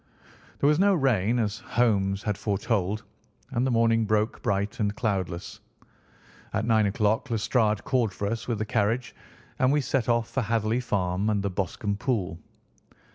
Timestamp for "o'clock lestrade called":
6.87-8.11